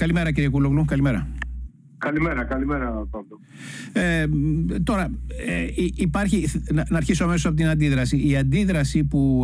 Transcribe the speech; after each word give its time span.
Καλημέρα 0.00 0.32
κύριε 0.32 0.48
Κούλογλου, 0.48 0.84
καλημέρα. 0.84 1.26
Καλημέρα, 1.98 2.44
καλημέρα 2.44 3.06
Παύλο. 3.10 3.40
Ε, 3.92 4.26
τώρα, 4.82 5.10
ε, 5.46 5.66
υπάρχει, 5.94 6.46
να, 6.72 6.96
αρχίσω 6.96 7.24
αμέσως 7.24 7.46
από 7.46 7.56
την 7.56 7.68
αντίδραση. 7.68 8.28
Η 8.28 8.36
αντίδραση 8.36 9.04
που, 9.04 9.42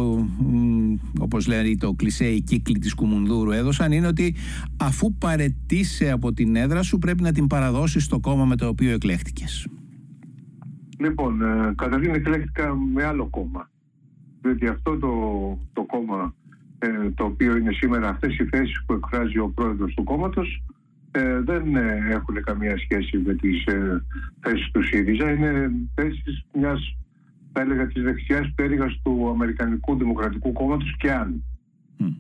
όπως 1.21 1.47
λέει 1.47 1.77
το 1.77 1.93
κλισέ, 1.93 2.25
οι 2.25 2.41
κύκλοι 2.41 2.79
της 2.79 2.95
Κουμουνδούρου 2.95 3.51
έδωσαν 3.51 3.93
είναι 3.93 4.07
ότι 4.07 4.35
αφού 4.77 5.15
παρετήσει 5.15 6.11
από 6.11 6.33
την 6.33 6.57
έδρα 6.57 6.83
σου 6.83 6.99
πρέπει 6.99 7.23
να 7.23 7.33
την 7.33 7.47
παραδώσεις 7.47 8.05
στο 8.05 8.21
κόμμα 8.21 8.45
με 8.45 8.57
το 8.57 8.69
οποίο 8.69 8.91
εκλέχτηκες. 8.91 9.69
Λοιπόν, 10.99 11.43
ε, 11.43 11.75
καταρχήν 11.77 12.15
εκλέχτηκα 12.15 12.75
με 12.75 13.05
άλλο 13.05 13.27
κόμμα. 13.27 13.71
Διότι 14.43 14.67
αυτό 14.67 14.99
το, 14.99 15.09
το 15.73 15.83
κόμμα 15.83 16.35
ε, 16.45 16.46
το 17.15 17.25
οποίο 17.25 17.57
είναι 17.57 17.73
σήμερα 17.73 18.09
αυτές 18.09 18.39
οι 18.39 18.45
θέσεις 18.45 18.85
που 18.87 18.93
εκφράζει 18.93 19.39
ο 19.39 19.49
πρόεδρος 19.49 19.95
του 19.95 20.05
κόμματος 20.05 20.63
ε, 21.17 21.41
δεν 21.41 21.77
ε, 21.77 21.99
έχουν 22.09 22.43
καμία 22.43 22.79
σχέση 22.79 23.19
με 23.19 23.35
τις 23.35 23.65
ε, 23.65 24.05
θέσεις 24.41 24.71
του 24.71 24.83
ΣΥΡΙΖΑ. 24.83 25.31
Είναι 25.31 25.71
θέσεις 25.95 26.45
μιας, 26.53 26.97
θα 27.53 27.61
έλεγα, 27.61 27.87
της 27.87 28.03
δεξιάς 28.03 28.51
πτέρυγας 28.53 29.01
του 29.03 29.29
Αμερικανικού 29.29 29.97
Δημοκρατικού 29.97 30.53
Κόμματος 30.53 30.97
και 30.99 31.13
αν. 31.13 31.45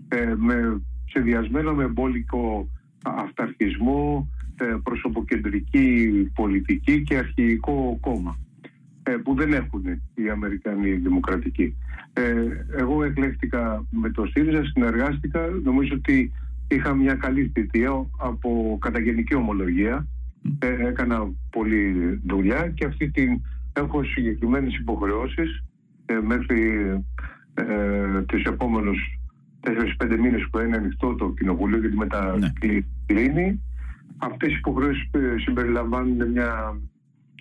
Ε, 0.09 0.35
με, 0.37 0.83
συνδυασμένο 1.07 1.75
με 1.75 1.85
εμπόλικο 1.85 2.69
αυταρχισμό, 3.03 4.29
προσωποκεντρική 4.83 6.11
πολιτική 6.35 7.03
και 7.03 7.17
αρχηγικό 7.17 7.99
κόμμα 8.01 8.39
που 9.25 9.35
δεν 9.35 9.53
έχουν 9.53 9.85
οι 10.15 10.31
Αμερικανοί 10.31 10.91
δημοκρατικοί. 10.91 11.77
εγώ 12.77 13.05
εκλέχτηκα 13.05 13.85
με 13.91 14.11
το 14.11 14.27
ΣΥΡΙΖΑ, 14.27 14.65
συνεργάστηκα, 14.65 15.41
νομίζω 15.63 15.95
ότι 15.95 16.33
είχα 16.69 16.95
μια 16.95 17.15
καλή 17.15 17.51
θητεία 17.55 18.07
από 18.19 18.79
καταγενική 18.81 19.35
ομολογία. 19.35 20.07
Ε, 20.59 20.87
έκανα 20.87 21.33
πολλή 21.51 22.21
δουλειά 22.27 22.69
και 22.69 22.85
αυτή 22.85 23.11
την 23.11 23.41
έχω 23.73 24.05
συγκεκριμένες 24.05 24.75
υποχρεώσεις 24.75 25.65
ε, 26.07 26.15
μέχρι 26.15 26.91
ε, 27.55 28.23
τους 28.23 28.43
επόμενους 28.43 29.19
4-5 30.01 30.19
μήνες 30.19 30.49
που 30.51 30.59
είναι 30.59 30.77
ανοιχτό 30.77 31.15
το 31.15 31.35
κοινοβουλίο 31.39 31.79
γιατί 31.79 31.97
μετά 31.97 32.39
ναι. 32.39 32.53
κλείνει. 33.07 33.63
Αυτές 34.17 34.53
οι 34.53 34.57
υποχρεώσεις 34.59 35.09
ε, 35.11 35.35
συμπεριλαμβάνουν 35.39 36.31
μια 36.31 36.79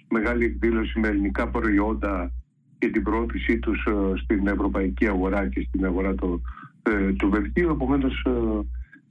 μεγάλη 0.09 0.45
εκδήλωση 0.45 0.99
με 0.99 1.07
ελληνικά 1.07 1.49
προϊόντα 1.49 2.31
και 2.77 2.89
την 2.89 3.03
προώθησή 3.03 3.59
τους 3.59 3.85
ε, 3.85 4.17
στην 4.23 4.47
ευρωπαϊκή 4.47 5.07
αγορά 5.07 5.49
και 5.49 5.65
στην 5.67 5.85
αγορά 5.85 6.15
του, 6.15 6.41
του 7.17 7.29
Βελγίου. 7.29 7.69
Επομένως 7.69 8.25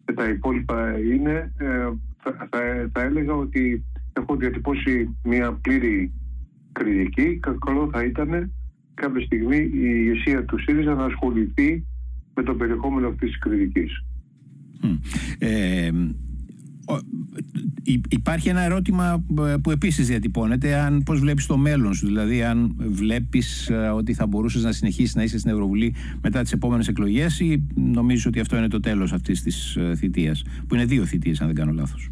και 0.05 0.13
τα 0.13 0.29
υπόλοιπα 0.29 0.99
είναι, 0.99 1.53
ε, 1.57 1.89
θα, 2.23 2.49
θα, 2.93 3.01
έλεγα 3.01 3.35
ότι 3.35 3.85
έχω 4.13 4.37
διατυπώσει 4.37 5.17
μια 5.25 5.53
πλήρη 5.53 6.13
κριτική. 6.73 7.41
Καλό 7.67 7.91
θα 7.93 8.05
ήταν 8.05 8.53
κάποια 8.95 9.25
στιγμή 9.25 9.57
η 9.57 9.71
ηγεσία 9.73 10.45
του 10.45 10.59
ΣΥΡΙΖΑ 10.59 10.95
να 10.95 11.05
ασχοληθεί 11.05 11.85
με 12.35 12.43
το 12.43 12.55
περιεχόμενο 12.55 13.09
αυτής 13.09 13.29
της 13.31 13.39
κριτικής. 13.39 14.05
Ε, 15.39 15.91
Υπάρχει 18.09 18.49
ένα 18.49 18.61
ερώτημα 18.61 19.25
ε, 19.39 19.55
που 19.63 19.71
επίσης 19.71 20.07
διατυπώνεται 20.07 20.75
αν 20.75 21.03
πώς 21.03 21.21
βλέπεις 21.21 21.47
το 21.47 21.57
μέλλον 21.57 21.95
σου 21.95 22.07
δηλαδή 22.07 22.43
αν 22.43 22.75
βλέπεις 22.79 23.69
ε, 23.69 23.75
ότι 23.75 24.15
θα 24.15 24.27
μπορούσες 24.27 24.63
να 24.63 24.73
συνεχίσεις 24.73 25.15
να 25.15 25.23
είσαι 25.23 25.39
στην 25.39 25.51
Ευρωβουλή 25.51 25.95
μετά 26.23 26.43
τις 26.43 26.53
επόμενες 26.53 26.89
εκλογές 26.89 27.41
ή 27.41 27.67
νομίζεις 27.75 28.27
ότι 28.27 28.41
αυτό 28.41 28.57
είναι 28.57 28.69
το 28.69 28.81
τέλος 28.81 29.13
αυτής 29.13 29.43
της 29.43 29.77
ε, 29.77 29.95
θητείας 29.95 30.45
που 30.69 30.75
είναι 30.75 30.85
δύο 30.85 31.05
θητείες 31.05 31.41
αν 31.41 31.47
δεν 31.47 31.57
κάνω 31.57 31.73
λάθος. 31.73 32.11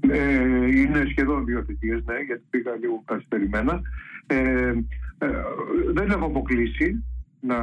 Ε, 0.00 0.66
Είναι 0.66 1.06
σχεδόν 1.10 1.44
δύο 1.44 1.62
θητείες 1.66 2.02
ναι 2.04 2.14
γιατί 2.26 2.42
πήγα 2.50 2.72
λίγο 2.80 3.02
καθυστερημένα. 3.04 3.80
Ε, 4.26 4.72
ε, 5.18 5.28
δεν 5.92 6.10
έχω 6.10 6.24
αποκλείσει 6.24 7.04
να 7.40 7.56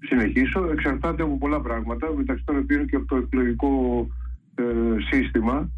συνεχίσω. 0.00 0.68
Εξαρτάται 0.72 1.22
από 1.22 1.38
πολλά 1.38 1.60
πράγματα. 1.60 2.12
Μεταξύ 2.16 2.44
των 2.44 2.56
οποίων 2.56 2.86
και 2.86 2.96
από 2.96 3.06
το 3.06 3.16
εκλογικό 3.16 3.68
ε, 4.00 4.14
σύστημα 5.10 5.70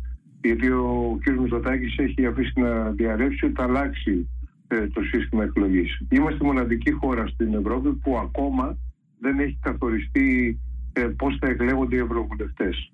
γιατί 0.42 0.68
ο 0.68 1.18
κ. 1.22 1.30
Μητσοτάκης 1.30 1.96
έχει 1.98 2.26
αφήσει 2.26 2.60
να 2.60 2.90
διαρρεύσει 2.90 3.44
ότι 3.44 3.54
θα 3.54 3.62
αλλάξει 3.62 4.28
ε, 4.66 4.86
το 4.86 5.02
σύστημα 5.02 5.44
εκλογής. 5.44 6.00
Είμαστε 6.10 6.44
μοναδική 6.44 6.90
χώρα 6.90 7.26
στην 7.26 7.54
Ευρώπη 7.54 7.92
που 7.92 8.18
ακόμα 8.18 8.78
δεν 9.18 9.38
έχει 9.38 9.58
καθοριστεί 9.62 10.58
ε, 10.92 11.00
πώς 11.00 11.36
θα 11.40 11.48
εκλέγονται 11.48 11.96
οι 11.96 11.98
ευρωβουλευτές. 11.98 12.92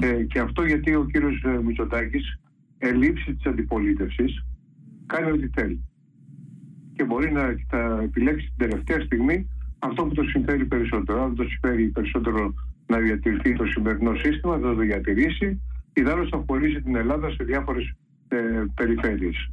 Ε, 0.00 0.22
και 0.22 0.38
αυτό 0.38 0.64
γιατί 0.64 0.94
ο 0.94 1.04
κύριος 1.04 1.44
Μητσοτάκης 1.64 2.40
ελήψη 2.78 3.34
της 3.34 3.46
αντιπολίτευσης 3.46 4.44
κάνει 5.06 5.30
ό,τι 5.30 5.48
θέλει. 5.48 5.84
Και 6.92 7.04
μπορεί 7.04 7.32
να 7.32 7.56
θα 7.68 8.00
επιλέξει 8.02 8.46
την 8.46 8.68
τελευταία 8.68 9.00
στιγμή 9.00 9.48
αυτό 9.78 10.04
που 10.04 10.14
το 10.14 10.22
συμφέρει 10.22 10.64
περισσότερο. 10.64 11.22
Αν 11.22 11.34
το 11.34 11.44
συμφέρει 11.44 11.88
περισσότερο 11.88 12.54
να 12.88 12.98
διατηρηθεί 12.98 13.56
το 13.56 13.64
σημερινό 13.64 14.14
σύστημα, 14.14 14.54
θα 14.54 14.60
το 14.60 14.74
διατηρήσει. 14.74 15.60
Ιδάλω 15.92 16.28
θα 16.28 16.44
χωρίσει 16.46 16.82
την 16.82 16.96
Ελλάδα 16.96 17.30
σε 17.30 17.44
διάφορες 17.44 17.92
ε, 18.28 18.36
περιφέρειες. 18.74 19.50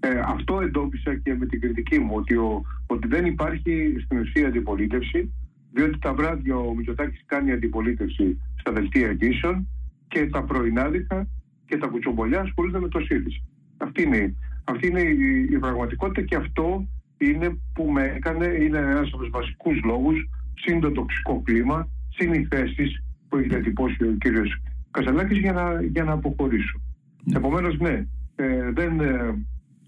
Ε, 0.00 0.20
αυτό 0.26 0.60
εντόπισα 0.60 1.14
και 1.14 1.34
με 1.34 1.46
την 1.46 1.60
κριτική 1.60 1.98
μου, 1.98 2.14
ότι, 2.14 2.36
ο, 2.36 2.62
ότι 2.86 3.08
δεν 3.08 3.26
υπάρχει 3.26 3.94
στην 4.04 4.18
ουσία 4.18 4.46
αντιπολίτευση, 4.46 5.32
διότι 5.72 5.98
τα 5.98 6.14
βράδια 6.14 6.56
ο 6.56 6.74
Μητσοτάκης 6.74 7.22
κάνει 7.26 7.52
αντιπολίτευση 7.52 8.40
στα 8.60 8.72
δελτία 8.72 9.08
εγγύσεων 9.08 9.68
και 10.08 10.26
τα 10.26 10.42
πρωινάδικα 10.42 11.28
και 11.66 11.76
τα 11.78 11.86
κουτσομπολιά 11.86 12.40
ασχολούνται 12.40 12.80
με 12.80 12.88
το 12.88 13.00
ΣΥΡΙΖΑ. 13.00 13.42
Αυτή 13.76 14.02
είναι, 14.02 14.34
αυτή 14.64 14.86
είναι 14.86 15.00
η, 15.00 15.48
η 15.50 15.58
πραγματικότητα 15.58 16.22
και 16.22 16.36
αυτό 16.36 16.86
είναι 17.18 17.58
που 17.74 17.90
με 17.90 18.12
έκανε, 18.16 18.46
είναι 18.46 18.78
ένας 18.78 19.08
από 19.12 19.18
τους 19.18 19.30
βασικούς 19.30 19.80
λόγους, 19.84 20.28
συν 20.54 20.80
το 20.80 20.92
τοξικό 20.92 21.42
κλίμα, 21.44 21.88
συνηθέσεις 22.14 23.02
που 23.28 23.36
έχει 23.36 23.48
διατυπώσει 23.48 24.04
ο 24.04 24.16
κύριος 24.20 24.56
Κασαλάκη 24.90 25.38
για 25.38 25.52
να, 25.52 25.82
για 25.82 26.04
να 26.04 26.12
αποχωρήσω. 26.12 26.80
Ναι. 27.24 27.36
Επομένως, 27.36 27.78
ναι, 27.78 28.06
ε, 28.36 28.70
δεν 28.72 29.00
ε, 29.00 29.34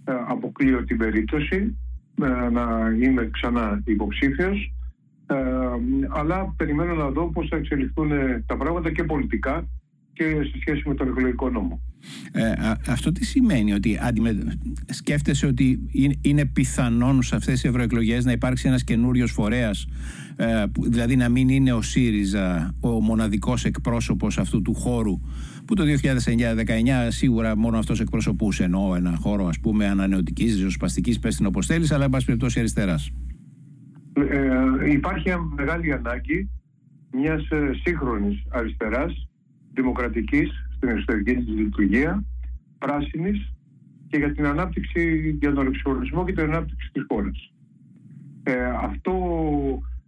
ε, 0.05 0.13
αποκλείω 0.29 0.85
την 0.85 0.97
περίπτωση 0.97 1.79
να 2.51 2.91
είμαι 3.01 3.29
ξανά 3.33 3.83
υποψήφιος 3.85 4.73
αλλά 6.09 6.55
περιμένω 6.57 6.95
να 6.95 7.11
δω 7.11 7.31
πώς 7.31 7.49
θα 7.49 7.57
εξελιχθούν 7.57 8.11
τα 8.47 8.57
πράγματα 8.57 8.93
και 8.93 9.05
πολιτικά 9.05 9.69
και 10.15 10.25
σε 10.25 10.59
σχέση 10.61 10.83
με 10.89 10.95
τον 10.95 11.09
εκλογικό 11.09 11.51
νόμο. 11.51 11.81
Ε, 12.33 12.53
αυτό 12.89 13.13
τι 13.13 13.25
σημαίνει, 13.25 13.73
ότι 13.73 13.99
αντιμε... 14.03 14.59
σκέφτεσαι 14.87 15.47
ότι 15.47 15.81
είναι 16.21 16.45
πιθανόν 16.47 17.23
σε 17.23 17.37
αυτές 17.37 17.55
τις 17.55 17.65
ευρωεκλογές 17.65 18.25
να 18.25 18.33
υπάρξει 18.33 18.69
ένας 18.69 18.85
καινούριος 18.85 19.31
φορέας, 19.33 19.87
ε, 20.37 20.65
δηλαδή 20.81 21.17
να 21.17 21.29
μην 21.29 21.49
είναι 21.49 21.73
ο 21.73 21.83
ΣΥΡΙΖΑ 21.83 22.75
ο 22.81 22.89
μοναδικός 22.89 23.65
εκπρόσωπος 23.65 24.39
αυτού 24.39 24.63
του 24.63 24.75
χώρου 24.75 25.21
που 25.65 25.75
το 25.75 25.85
2009-19 25.85 27.09
σίγουρα 27.09 27.57
μόνο 27.57 27.79
αυτός 27.79 28.01
εκπροσωπούσε 28.01 28.65
ενώ 28.65 28.93
ένα 28.97 29.17
χώρο 29.21 29.47
ας 29.47 29.61
πούμε 29.61 29.87
ανανεωτικής, 29.87 30.55
ριζοσπαστικής, 30.55 31.19
πες 31.19 31.37
την 31.37 31.47
όπως 31.47 31.67
θέλεις, 31.67 31.93
αλλά 31.93 32.05
εν 32.05 32.11
πάση 32.11 32.27
περιπτώσει 32.27 32.59
αριστεράς. 32.59 33.11
Ε, 34.31 34.91
υπάρχει 34.91 35.31
μεγάλη 35.57 35.93
ανάγκη 35.93 36.51
μιας 37.13 37.49
ε, 37.51 37.71
σύγχρονης 37.85 38.45
αριστεράς 38.49 39.29
δημοκρατικής 39.75 40.51
στην 40.77 40.89
εσωτερική 40.89 41.35
της 41.35 41.49
λειτουργία, 41.49 42.25
πράσινης 42.79 43.53
και 44.09 44.17
για 44.17 44.33
την 44.33 44.47
ανάπτυξη, 44.47 45.37
για 45.41 45.53
τον 45.53 45.67
εξορισμό 45.67 46.25
και 46.25 46.33
την 46.33 46.43
ανάπτυξη 46.43 46.91
της 46.93 47.05
χώρας. 47.09 47.53
Ε, 48.43 48.65
αυτό 48.83 49.13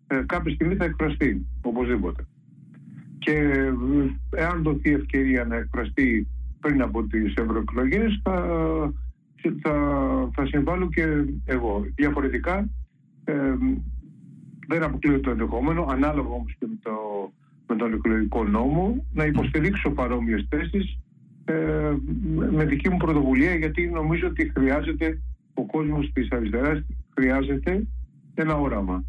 ε, 0.06 0.22
κάποια 0.26 0.54
στιγμή 0.54 0.74
θα 0.74 0.84
εκφραστεί, 0.84 1.46
οπωσδήποτε. 1.62 2.26
Και 3.18 3.32
ε, 3.32 3.72
εάν 4.30 4.62
δοθεί 4.62 4.92
ευκαιρία 4.92 5.44
να 5.44 5.56
εκφραστεί 5.56 6.28
πριν 6.60 6.82
από 6.82 7.02
τις 7.02 7.34
ευρωεκλογές, 7.34 8.20
θα, 8.22 8.36
θα, 9.62 9.74
θα 10.34 10.46
συμβάλλω 10.46 10.88
και 10.88 11.24
εγώ. 11.44 11.86
Διαφορετικά, 11.94 12.68
ε, 13.24 13.54
δεν 14.68 14.82
αποκλείω 14.82 15.20
το 15.20 15.30
ενδεχόμενο, 15.30 15.86
ανάλογα 15.90 16.28
όμως 16.28 16.54
και 16.58 16.66
με 16.66 16.78
το 16.82 16.92
με 17.68 17.76
τον 17.76 17.92
εκλογικό 17.92 18.44
νόμο 18.44 19.04
να 19.12 19.24
υποστηρίξω 19.24 19.90
παρόμοιες 19.90 20.46
θέσεις 20.48 20.98
ε, 21.44 21.94
με 22.50 22.64
δική 22.64 22.90
μου 22.90 22.96
πρωτοβουλία 22.96 23.54
γιατί 23.54 23.88
νομίζω 23.88 24.26
ότι 24.26 24.52
χρειάζεται 24.54 25.20
ο 25.54 25.62
κόσμος 25.62 26.10
της 26.12 26.28
αριστεράς 26.30 26.84
χρειάζεται 27.14 27.86
ένα 28.34 28.54
όραμα. 28.54 29.04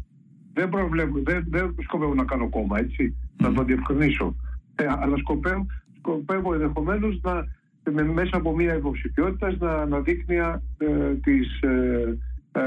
Δεν, 0.52 0.68
προβλέπω, 0.68 1.18
δεν, 1.24 1.44
δεν 1.48 1.74
σκοπεύω 1.82 2.14
να 2.14 2.24
κάνω 2.24 2.48
κόμμα, 2.48 2.78
έτσι, 2.78 3.16
να 3.36 3.52
το 3.52 3.62
διευκρινίσω. 3.64 4.36
Ε, 4.74 4.86
αλλά 4.88 5.16
σκοπεύω, 5.16 5.66
σκοπεύω 5.98 6.54
ενδεχομένως 6.54 7.20
να, 7.22 7.46
με, 7.92 8.02
μέσα 8.02 8.36
από 8.36 8.54
μια 8.54 8.74
υποψηφιότητα 8.74 9.56
να 9.58 9.72
αναδείχνει 9.72 10.36
ε, 10.36 11.14
τις, 11.22 11.60
ε, 11.60 12.18
ε, 12.52 12.60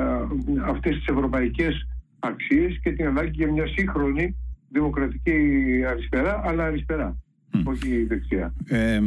αυτές 0.65 0.95
τις 0.95 1.05
ευρωπαϊκές 1.05 1.87
αξίες 2.19 2.79
και 2.83 2.91
την 2.91 3.07
ανάγκη 3.07 3.31
για 3.31 3.51
μια 3.51 3.67
σύγχρονη 3.67 4.35
δημοκρατική 4.71 5.31
αριστερά, 5.89 6.41
αλλά 6.44 6.63
αριστερά. 6.63 7.18
όχι 7.63 7.89
η 7.89 8.03
δεξιά. 8.03 8.53
Ε, 8.65 9.00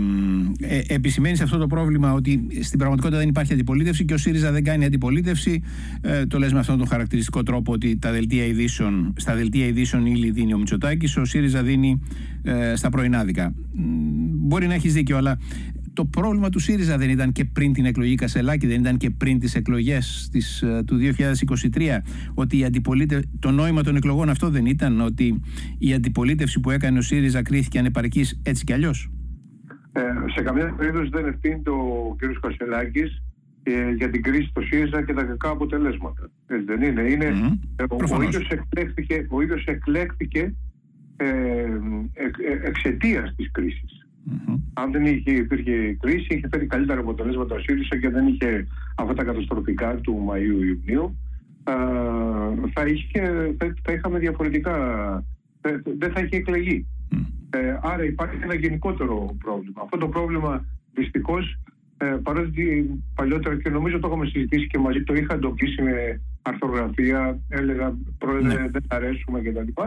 ε, 0.61 0.81
επισημαίνεις 0.88 1.38
σε 1.38 1.44
αυτό 1.44 1.58
το 1.58 1.66
πρόβλημα 1.66 2.12
ότι 2.12 2.49
στην 2.62 2.78
πραγματικότητα 2.78 3.20
δεν 3.20 3.28
υπάρχει 3.28 3.52
αντιπολίτευση 3.52 4.05
και 4.05 4.14
ο 4.14 4.16
ΣΥΡΙΖΑ 4.16 4.52
δεν 4.52 4.64
κάνει 4.64 4.84
αντιπολίτευση. 4.84 5.62
Ε, 6.00 6.26
το 6.26 6.38
λες 6.38 6.52
με 6.52 6.58
αυτόν 6.58 6.78
τον 6.78 6.87
χαρακτηριστικό 6.87 7.43
τρόπο 7.43 7.72
ότι 7.72 7.99
τα 7.99 8.12
δελτία 8.12 8.44
ειδήσεων, 8.44 9.14
στα 9.16 9.34
δελτία 9.34 9.66
ειδήσεων 9.66 10.06
ύλη 10.06 10.31
δίνει 10.31 10.55
ο 10.55 10.58
Μητσοτάκης, 10.58 11.16
ο 11.16 11.25
ΣΥΡΙΖΑ 11.25 11.62
δίνει 11.62 12.00
ε, 12.43 12.76
στα 12.76 12.88
πρωινάδικα. 12.88 13.55
Μπορεί 14.46 14.66
να 14.66 14.75
έχεις 14.75 14.93
δίκιο, 14.93 15.16
αλλά 15.16 15.38
το 15.94 16.05
πρόβλημα 16.05 16.49
του 16.49 16.58
ΣΥΡΙΖΑ 16.58 16.99
δεν 16.99 17.11
ήταν 17.11 17.32
και 17.32 17.44
πριν 17.44 17.73
την 17.73 17.85
εκλογή 17.85 18.14
Κασελάκη, 18.14 18.67
δεν 18.67 18.81
ήταν 18.81 18.96
και 18.96 19.11
πριν 19.11 19.38
τις 19.38 19.55
εκλογές 19.55 20.29
της, 20.32 20.62
ε, 20.62 20.82
του 20.87 20.96
2023, 20.96 22.02
ότι 22.35 22.56
η 22.56 22.70
το 23.38 23.50
νόημα 23.50 23.82
των 23.82 23.96
εκλογών 23.96 24.29
αυτό 24.29 24.50
δεν 24.50 24.67
ήταν, 24.67 25.00
ότι 25.00 25.41
η 25.79 25.94
αντιπολίτευση 25.94 26.61
που 26.61 26.70
έκανε 26.70 26.99
ο 26.99 27.02
ΣΥΡΙΖΑ 27.02 27.43
κρίθηκε 27.43 27.79
ανεπαρκής 27.79 28.41
έτσι 28.43 28.64
κι 28.64 28.73
αλλιώς; 28.73 29.11
Ε, 29.93 30.00
σε 30.35 30.43
καμία 30.43 30.75
περίπτωση 30.76 31.08
δεν 31.12 31.26
ευθύνει 31.26 31.62
το 31.62 31.75
κ. 32.19 32.40
Κασελάκης 32.40 33.23
ε, 33.62 33.90
για 33.90 34.11
την 34.11 34.23
κρίση 34.23 34.50
του 34.55 34.67
ΣΥΡΙΖΑ 34.67 35.02
και 35.02 35.12
τα 35.12 35.23
κακά 35.23 35.49
αποτελέσματα. 35.49 36.31
Έτσι 36.47 36.64
δεν 36.64 36.82
είναι. 36.82 37.02
είναι 37.02 37.31
mm-hmm. 37.35 37.87
ο, 37.90 38.17
ο, 38.17 38.23
ίδιος 38.23 38.49
εκλέχθηκε, 38.49 39.26
ο 39.29 39.43
ίδιος 39.43 39.64
εκλέχθηκε 39.64 40.55
ε, 41.17 41.26
εξαιτίας 42.64 43.35
της 43.37 43.50
κρίσης. 43.50 44.03
Mm-hmm. 44.31 44.59
Αν 44.73 44.93
δεν 44.93 45.06
είχε, 45.06 45.31
υπήρχε 45.31 45.97
κρίση, 46.00 46.35
είχε 46.35 46.49
φέρει 46.50 46.67
καλύτερα 46.67 47.00
αποτελέσματα 47.00 47.55
ο 47.55 47.59
ΣΥΡΙΖΑ 47.59 47.99
και 47.99 48.09
δεν 48.09 48.26
είχε 48.26 48.67
αυτά 48.97 49.15
τα 49.15 49.25
καταστροφικά 49.25 49.94
του 49.94 50.26
Μαΐου-Ιουνίου, 50.29 51.17
θα, 52.73 52.87
είχε, 52.87 53.55
θα, 53.82 53.93
είχαμε 53.93 54.19
διαφορετικά. 54.19 54.75
Δεν 55.99 56.12
θα 56.12 56.21
είχε 56.21 56.37
εκλεγεί. 56.37 56.87
Mm. 57.12 57.17
Ε, 57.50 57.79
άρα 57.82 58.05
υπάρχει 58.05 58.37
ένα 58.43 58.55
γενικότερο 58.55 59.37
πρόβλημα. 59.44 59.81
Αυτό 59.82 59.97
το 59.99 60.09
πρόβλημα 60.09 60.65
δυστυχώς, 60.93 61.59
ε, 61.97 62.06
παρότι 62.23 62.91
παλιότερα 63.15 63.56
και 63.56 63.71
νομίζω 63.71 63.99
το 63.99 64.06
έχουμε 64.06 64.26
συζητήσει 64.26 64.67
και 64.67 64.79
μαζί, 64.79 65.03
το 65.03 65.15
είχα 65.15 65.35
εντοπίσει 65.35 65.82
με 65.82 66.21
αρθρογραφία, 66.43 67.38
έλεγα 67.49 67.97
πρόεδρε 68.19 68.61
ναι. 68.61 68.69
δεν 68.69 68.82
αρέσουμε 68.88 69.41
κτλ. 69.41 69.82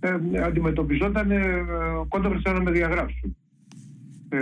Ε, 0.00 0.42
αντιμετωπιζόταν 0.42 1.30
ε, 1.30 1.64
κόντρα 2.08 2.52
να 2.52 2.62
με 2.62 2.70
διαγράψουν. 2.70 3.36
Ε, 4.28 4.38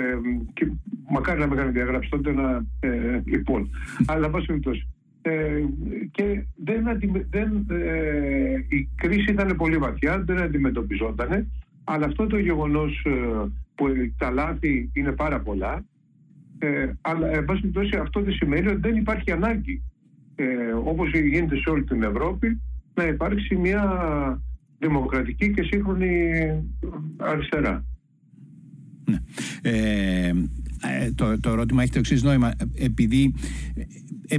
και 0.52 0.68
μακάρι 1.10 1.40
να 1.40 1.46
με 1.46 1.54
κάνει 1.54 1.70
διαγράψει 1.70 2.10
τότε 2.10 2.32
να. 2.32 2.64
Ε, 2.80 3.22
λοιπόν, 3.24 3.68
αλλά 4.06 4.30
πάση 4.30 4.46
περιπτώσει. 4.46 4.88
Ε, 5.22 5.62
και 6.10 6.44
δεν, 6.64 6.84
δεν, 7.30 7.66
ε, 7.70 8.64
η 8.68 8.88
κρίση 8.94 9.30
ήταν 9.30 9.56
πολύ 9.56 9.76
βαθιά, 9.76 10.22
δεν 10.26 10.42
αντιμετωπιζόταν, 10.42 11.50
αλλά 11.84 12.06
αυτό 12.06 12.26
το 12.26 12.38
γεγονός 12.38 13.04
ε, 13.04 13.10
που 13.74 13.86
τα 14.18 14.30
λάθη 14.30 14.90
είναι 14.92 15.12
πάρα 15.12 15.40
πολλά, 15.40 15.84
ε, 16.58 16.92
αλλά 17.00 17.28
εν 17.28 17.44
πάση 17.44 17.60
περιπτώσει 17.60 17.96
αυτό 17.96 18.20
δεν 18.20 18.32
σημαίνει 18.32 18.68
ότι 18.68 18.80
δεν 18.80 18.96
υπάρχει 18.96 19.30
ανάγκη, 19.30 19.82
ε, 20.34 20.46
όπως 20.84 21.10
γίνεται 21.10 21.56
σε 21.56 21.70
όλη 21.70 21.84
την 21.84 22.02
Ευρώπη, 22.02 22.60
να 22.94 23.04
υπάρξει 23.04 23.56
μια 23.56 23.82
δημοκρατική 24.78 25.52
και 25.52 25.62
σύγχρονη 25.62 26.30
αριστερά. 27.16 27.84
Ναι. 29.06 29.18
Ε, 29.62 30.32
ε, 30.82 31.12
το, 31.14 31.40
το 31.40 31.50
ερώτημα 31.50 31.82
έχει 31.82 31.92
το 31.92 31.98
εξής 31.98 32.22
νόημα. 32.22 32.52
Επειδή 32.74 33.34
ε, 34.28 34.36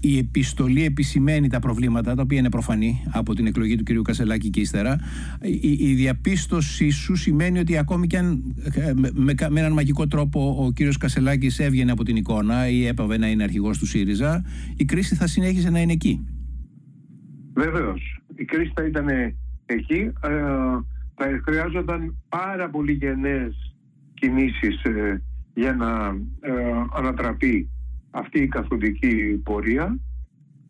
η 0.00 0.18
επιστολή 0.18 0.84
επισημαίνει 0.84 1.48
τα 1.48 1.58
προβλήματα, 1.58 2.14
τα 2.14 2.22
οποία 2.22 2.38
είναι 2.38 2.50
προφανή 2.50 3.02
από 3.12 3.34
την 3.34 3.46
εκλογή 3.46 3.76
του 3.76 3.84
κ. 3.84 4.02
Κασελάκη 4.02 4.50
και 4.50 4.60
ύστερα, 4.60 4.98
η, 5.42 5.70
η 5.70 5.94
διαπίστωση 5.94 6.90
σου 6.90 7.14
σημαίνει 7.14 7.58
ότι 7.58 7.78
ακόμη 7.78 8.06
και 8.06 8.18
αν 8.18 8.54
με, 8.94 9.10
με, 9.48 9.60
έναν 9.60 9.72
μαγικό 9.72 10.06
τρόπο 10.06 10.64
ο 10.64 10.72
κ. 10.72 10.98
Κασελάκης 10.98 11.58
έβγαινε 11.58 11.90
από 11.90 12.04
την 12.04 12.16
εικόνα 12.16 12.68
ή 12.68 12.86
έπαβε 12.86 13.18
να 13.18 13.30
είναι 13.30 13.42
αρχηγός 13.42 13.78
του 13.78 13.86
ΣΥΡΙΖΑ, 13.86 14.44
η 14.76 14.84
κρίση 14.84 15.14
θα 15.14 15.26
συνέχιζε 15.26 15.70
να 15.70 15.80
είναι 15.80 15.92
εκεί. 15.92 16.24
Βεβαίως. 17.54 18.22
Η 18.34 18.44
κρίση 18.44 18.72
θα 18.74 18.86
ήταν 18.86 19.06
εκεί. 19.66 20.00
Ε, 20.00 20.30
θα 21.14 21.40
χρειάζονταν 21.44 22.16
πάρα 22.28 22.70
πολύ 22.70 22.92
γενναίες 22.92 23.69
κινήσεις 24.20 24.82
ε, 24.82 25.22
για 25.54 25.72
να 25.72 26.16
ε, 26.40 26.52
ανατραπεί 26.94 27.70
αυτή 28.10 28.40
η 28.40 28.48
καθοδική 28.48 29.40
πορεία 29.44 29.98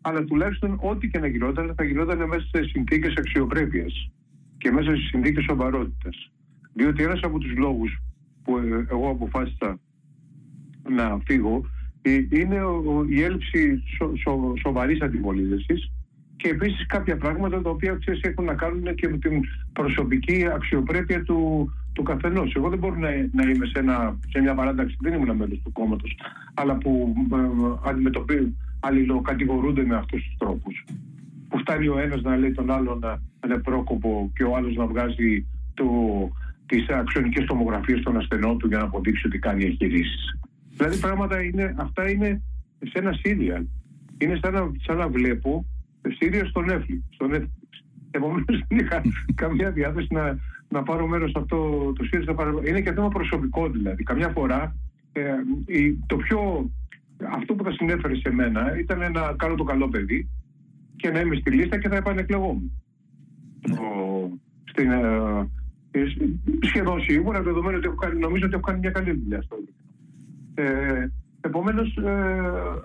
αλλά 0.01 0.23
τουλάχιστον 0.23 0.79
ό,τι 0.81 1.07
και 1.07 1.19
να 1.19 1.27
γινόταν 1.27 1.73
θα 1.77 1.83
γινόταν 1.83 2.27
μέσα 2.27 2.45
σε 2.51 2.63
συνθήκες 2.63 3.13
αξιοπρέπειας 3.17 4.11
και 4.57 4.71
μέσα 4.71 4.95
σε 4.95 5.01
συνθήκες 5.01 5.43
σοβαρότητας. 5.43 6.31
Διότι 6.73 7.03
ένας 7.03 7.19
από 7.23 7.37
τους 7.37 7.57
λόγους 7.57 7.97
που 8.43 8.57
ε, 8.57 8.85
εγώ 8.89 9.09
αποφάσισα 9.09 9.79
να 10.89 11.19
φύγω 11.25 11.61
είναι 12.29 12.61
η 13.09 13.21
έλλειψη 13.21 13.83
σο, 13.97 14.11
σο, 14.15 14.53
σοβαρής 14.63 15.01
αντιπολίτευσης 15.01 15.91
και 16.41 16.49
επίσης 16.49 16.85
κάποια 16.85 17.17
πράγματα 17.17 17.61
τα 17.61 17.69
οποία 17.69 17.97
ξέρεις, 17.99 18.21
έχουν 18.21 18.45
να 18.45 18.53
κάνουν 18.53 18.95
και 18.95 19.07
με 19.09 19.17
την 19.17 19.41
προσωπική 19.73 20.47
αξιοπρέπεια 20.55 21.23
του, 21.23 21.69
του 21.93 22.03
καθενός. 22.03 22.53
Εγώ 22.55 22.69
δεν 22.69 22.79
μπορώ 22.79 22.95
να, 22.95 23.09
να 23.09 23.49
είμαι 23.49 23.65
σε, 23.65 23.79
ένα, 23.79 24.17
σε 24.29 24.41
μια 24.41 24.53
παράταξη, 24.53 24.97
δεν 24.99 25.13
ήμουν 25.13 25.35
μέλος 25.35 25.61
του 25.63 25.71
κόμματος, 25.71 26.17
αλλά 26.53 26.77
που 26.77 27.13
ε, 27.33 27.89
αντιμετωπίζουν, 27.89 28.57
αλληλοκατηγορούνται 28.79 29.85
με 29.85 29.95
αυτούς 29.95 30.23
τους 30.23 30.37
τρόπους. 30.37 30.85
Που 31.49 31.57
φτάνει 31.57 31.87
ο 31.87 31.99
ένας 31.99 32.21
να 32.21 32.35
λέει 32.35 32.51
τον 32.51 32.71
άλλο 32.71 32.99
να 33.01 33.19
είναι 33.45 33.57
πρόκοπο 33.57 34.31
και 34.35 34.43
ο 34.43 34.55
άλλος 34.55 34.75
να 34.75 34.85
βγάζει 34.85 35.45
τις 36.65 36.89
αξιονικές 36.89 37.45
τομογραφίες 37.45 38.01
των 38.01 38.17
ασθενών 38.17 38.57
του 38.57 38.67
για 38.67 38.77
να 38.77 38.83
αποδείξει 38.83 39.27
ότι 39.27 39.39
κάνει 39.39 39.63
εγχειρήσεις. 39.63 40.39
Δηλαδή 40.77 40.97
πράγματα 40.99 41.41
είναι, 41.41 41.75
αυτά 41.77 42.09
είναι 42.09 42.41
σε 42.79 42.99
ένα 42.99 43.13
σύριαλ. 43.13 43.65
Είναι 44.17 44.39
σαν 44.41 44.53
να, 44.53 44.71
σαν 44.85 44.97
να 44.97 45.07
βλέπω 45.07 45.65
σύριαλ 46.09 46.47
στον 46.47 46.65
Netflix. 46.69 46.99
Στο 47.09 47.27
Επομένως 48.11 48.45
δεν 48.67 48.77
είχα 48.79 49.01
καμία 49.41 49.71
διάθεση 49.71 50.07
να, 50.11 50.37
να 50.69 50.83
πάρω 50.83 51.07
μέρος 51.07 51.31
σε 51.31 51.39
αυτό 51.39 51.57
το 51.95 52.03
ΣΥΡΙΖΑ. 52.03 52.35
Είναι 52.67 52.81
και 52.81 52.91
θέμα 52.93 53.07
προσωπικό 53.07 53.69
δηλαδή. 53.69 54.03
Καμιά 54.03 54.29
φορά 54.29 54.75
ε, 55.11 55.21
το 56.05 56.15
πιο. 56.15 56.69
Αυτό 57.31 57.53
που 57.53 57.63
θα 57.63 57.71
συνέφερε 57.71 58.15
σε 58.15 58.31
μένα 58.31 58.79
ήταν 58.79 59.11
να 59.11 59.33
κάνω 59.37 59.55
το 59.55 59.63
καλό 59.63 59.87
παιδί 59.87 60.29
και 60.95 61.09
να 61.09 61.19
είμαι 61.19 61.35
στη 61.35 61.51
λίστα 61.51 61.79
και 61.79 61.89
θα 61.89 61.95
επανεκλεγόμουν. 61.95 62.71
Στην, 64.63 64.91
ε, 64.91 65.49
ε, 65.91 66.03
σχεδόν 66.61 67.01
σίγουρα, 67.01 67.41
δεδομένου 67.41 67.77
ότι 67.77 67.87
έχω 67.87 67.95
κάνει, 67.95 68.19
νομίζω 68.19 68.45
ότι 68.45 68.53
έχω 68.53 68.63
κάνει 68.63 68.79
μια 68.79 68.91
καλή 68.91 69.11
δουλειά 69.11 69.41
στο 69.41 69.55
ε, 70.53 71.07
Επομένως, 71.41 71.95
ε, 71.95 72.11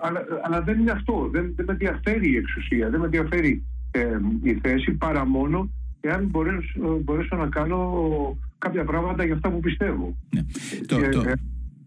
αλλά, 0.01 0.25
αλλά, 0.43 0.61
δεν 0.61 0.79
είναι 0.79 0.91
αυτό. 0.91 1.29
Δεν, 1.31 1.53
δεν 1.55 1.65
με 1.65 1.71
ενδιαφέρει 1.71 2.31
η 2.31 2.35
εξουσία, 2.35 2.89
δεν 2.89 2.99
με 2.99 3.05
ενδιαφέρει 3.05 3.63
ε, 3.91 4.17
η 4.43 4.59
θέση 4.61 4.91
παρά 4.91 5.25
μόνο 5.25 5.69
εάν 5.99 6.25
μπορέσω, 6.25 6.99
μπορέσω 7.03 7.35
να 7.35 7.47
κάνω 7.47 8.37
κάποια 8.57 8.83
πράγματα 8.83 9.25
για 9.25 9.33
αυτά 9.33 9.51
που 9.51 9.59
πιστεύω. 9.59 10.17
Ναι. 10.35 10.41
Το, 10.85 11.09
το, 11.09 11.29
ε, 11.29 11.33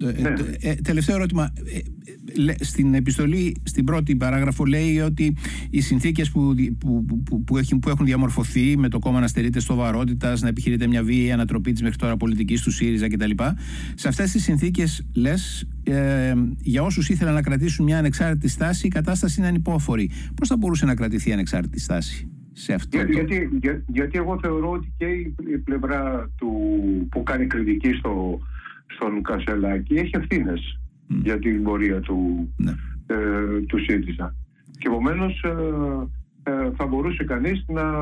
ε, 0.09 0.21
ναι. 0.21 0.35
ε, 0.61 0.75
τελευταίο 0.75 1.17
ερώτημα. 1.17 1.53
Στην 2.61 2.95
επιστολή, 2.95 3.57
στην 3.63 3.85
πρώτη 3.85 4.17
παράγραφο, 4.17 4.65
λέει 4.65 5.01
ότι 5.01 5.37
οι 5.71 5.81
συνθήκες 5.81 6.31
που, 6.31 6.55
που, 6.79 7.05
που, 7.25 7.45
που, 7.45 7.59
έχουν, 7.59 7.79
που 7.79 7.89
έχουν 7.89 8.07
διαμορφωθεί 8.07 8.79
με 8.79 8.89
το 8.89 8.99
κόμμα 8.99 9.21
να 9.21 9.27
στερείται 9.27 9.61
σοβαρότητας, 9.61 10.41
να 10.41 10.49
επιχειρείται 10.49 10.87
μια 10.87 11.03
βίαιη 11.03 11.33
ανατροπή 11.33 11.73
της 11.73 11.83
μέχρι 11.83 11.97
τώρα 11.97 12.17
πολιτικής 12.17 12.63
του 12.63 12.71
ΣΥΡΙΖΑ 12.71 13.09
κτλ. 13.09 13.31
Σε 13.95 14.09
αυτές 14.09 14.31
τις 14.31 14.43
συνθήκες, 14.43 15.07
λες, 15.15 15.69
ε, 15.85 16.33
για 16.59 16.83
όσους 16.83 17.09
ήθελαν 17.09 17.35
να 17.35 17.43
κρατήσουν 17.43 17.85
μια 17.85 17.99
ανεξάρτητη 17.99 18.49
στάση, 18.49 18.87
η 18.87 18.91
κατάσταση 18.91 19.41
είναι 19.41 19.49
ανυπόφορη. 19.49 20.11
Πώς 20.35 20.49
θα 20.49 20.57
μπορούσε 20.57 20.85
να 20.85 20.95
κρατηθεί 20.95 21.31
η 21.31 21.33
ανεξάρτητη 21.33 21.81
στάση 21.81 22.29
σε 22.53 22.73
αυτό 22.73 22.97
για, 22.97 23.07
το... 23.07 23.13
γιατί, 23.13 23.59
για, 23.61 23.83
γιατί 23.87 24.19
εγώ 24.19 24.39
θεωρώ 24.43 24.71
ότι 24.71 24.93
και 24.97 25.07
η, 25.07 25.59
πλευρά 25.65 26.31
του 26.37 26.53
που 27.11 27.23
κάνει 27.23 27.47
κριτική 27.47 27.93
στο, 27.93 28.41
στον 28.87 29.23
Κασελάκη 29.23 29.95
έχει 29.95 30.11
ευθύνες 30.15 30.80
για 31.23 31.39
την 31.39 31.63
πορεία 31.63 32.01
του, 32.01 32.49
ναι. 32.57 32.73
ε, 33.07 33.61
του 33.67 33.79
ΣΥΡΙΖΑ. 33.79 34.35
Και 34.79 34.89
επομένως 34.89 35.43
ε, 35.43 36.51
ε, 36.51 36.71
θα 36.77 36.87
μπορούσε 36.87 37.25
κανείς 37.25 37.65
να, 37.69 37.93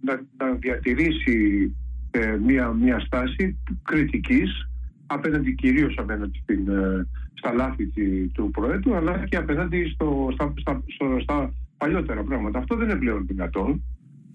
να, 0.00 0.22
να, 0.38 0.52
διατηρήσει 0.58 1.70
ε, 2.10 2.36
μια, 2.46 2.68
μια 2.68 2.98
στάση 3.00 3.58
κριτικής 3.82 4.68
απέναντι 5.06 5.54
κυρίως 5.54 5.94
απέναντι 5.98 6.38
στην, 6.42 6.68
ε, 6.68 7.06
στα 7.34 7.52
λάθη 7.52 7.86
του 8.32 8.50
Προέδρου 8.50 8.94
αλλά 8.94 9.26
και 9.28 9.36
απέναντι 9.36 9.90
στο, 9.94 10.28
στα, 10.32 10.52
στα, 10.56 10.82
στα 11.20 11.52
παλιότερα 11.76 12.22
πράγματα. 12.22 12.58
Αυτό 12.58 12.76
δεν 12.76 12.88
είναι 12.88 12.98
πλέον 12.98 13.26
δυνατόν. 13.26 13.82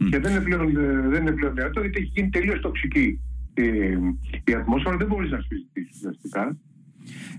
Και 0.10 0.19
δεν 0.19 0.31
είναι 0.31 0.41
πλέον, 0.41 0.77
ε, 0.77 1.08
δεν 1.08 1.22
είναι 1.22 1.31
πλέον 1.31 1.53
δυνατόν 1.53 1.84
γιατί 1.84 2.00
έχει 2.00 2.12
γίνει 2.15 2.29
τελείως 2.29 2.60
τοξική 2.60 3.19
η, 3.53 3.67
η 4.43 4.53
ατμόσφαιρα. 4.53 4.98
Δεν 4.98 5.08
μπορείς 5.08 5.31
να 5.31 5.39
συζητήσεις 5.39 5.96
ουσιαστικά. 5.96 6.58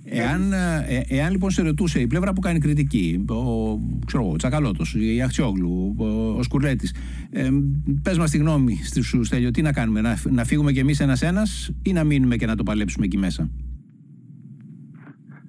Εάν, 0.04 0.52
ε, 0.52 1.04
εάν 1.08 1.30
λοιπόν 1.32 1.50
σε 1.50 1.62
ρωτούσε 1.62 2.00
η 2.00 2.06
πλευρά 2.06 2.32
που 2.32 2.40
κάνει 2.40 2.58
κριτική, 2.58 3.24
ο, 3.28 3.78
ξέρω, 4.06 4.30
ο 4.30 4.36
Τσακαλώτος, 4.36 4.94
η 4.94 5.22
Αχτσιόγλου, 5.22 5.94
ο, 5.98 6.04
ο 6.38 6.42
Σκουρλέτης, 6.42 6.94
ε, 7.30 7.48
πες 8.02 8.18
μας 8.18 8.30
τη 8.30 8.38
γνώμη 8.38 8.78
σου 9.02 9.24
Στέλιο, 9.24 9.50
τι 9.50 9.62
να 9.62 9.72
κάνουμε, 9.72 10.00
να, 10.00 10.16
να 10.30 10.44
φύγουμε 10.44 10.72
κι 10.72 10.78
εμείς 10.78 11.00
ένας-ένας 11.00 11.70
ή 11.82 11.92
να 11.92 12.04
μείνουμε 12.04 12.36
και 12.36 12.46
να 12.46 12.56
το 12.56 12.62
παλέψουμε 12.62 13.04
εκεί 13.04 13.18
μέσα; 13.18 13.50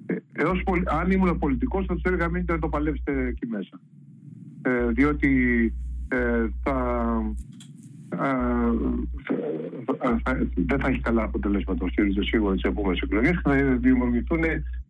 Ε, 0.06 0.14
έως, 0.32 0.62
αν 1.00 1.10
ήμουν 1.10 1.38
πολιτικός 1.38 1.86
θα 1.86 1.94
τους 1.94 2.02
έλεγα 2.02 2.28
μείνετε 2.28 2.52
να 2.52 2.58
το 2.58 2.68
παλέψετε 2.68 3.26
εκεί 3.26 3.46
μέσα. 3.46 3.80
Ε, 4.62 4.92
διότι 4.92 5.28
ε, 6.08 6.46
θα, 6.62 6.74
δεν 10.54 10.80
θα 10.80 10.88
έχει 10.88 11.00
καλά 11.00 11.22
αποτελέσματα 11.22 11.84
ο 11.84 11.88
ΣΥΡΙΖΑ 11.88 12.22
σίγουρα 12.22 12.54
τις 12.54 12.62
επόμενες 12.62 13.00
εκλογές 13.00 13.30
και 13.30 13.40
θα 13.42 13.76
δημιουργηθούν 13.80 14.40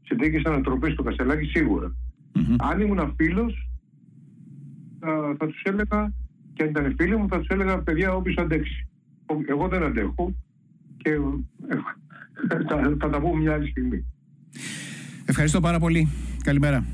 συνθήκε 0.03 0.41
ανατροπή 0.45 0.91
στο 0.91 1.03
Κασελάκι 1.03 1.45
σίγουρα. 1.45 1.95
Mm-hmm. 2.35 2.57
Αν 2.59 2.81
ήμουν 2.81 3.15
φίλος, 3.17 3.69
θα, 5.01 5.35
θα 5.39 5.47
τους 5.47 5.63
έλεγα 5.63 6.13
και 6.53 6.63
αν 6.63 6.69
ήταν 6.69 6.95
φίλοι 6.99 7.17
μου, 7.17 7.29
θα 7.29 7.39
τους 7.39 7.49
έλεγα 7.49 7.79
παιδιά, 7.79 8.15
όποιο 8.15 8.35
αντέξει. 8.43 8.87
Εγώ 9.49 9.69
δεν 9.69 9.83
αντέχω 9.83 10.35
και 10.97 11.11
ε, 11.11 11.77
θα, 12.69 12.97
θα 13.01 13.11
τα 13.11 13.21
πούμε 13.21 13.41
μια 13.41 13.53
άλλη 13.53 13.69
στιγμή. 13.69 14.05
Ευχαριστώ 15.27 15.61
πάρα 15.61 15.79
πολύ. 15.79 16.09
Καλημέρα. 16.45 16.85